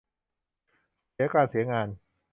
[1.11, 1.87] เสียการเสียงาน